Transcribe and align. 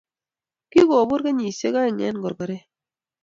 kikopur 0.71 1.21
kenyishiek 1.25 1.75
aen 1.81 1.97
en 2.07 2.17
gorgoret 2.23 2.65